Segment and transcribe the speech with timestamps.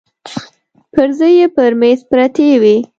[0.93, 2.75] پرزې يې پر مېز پرتې وې.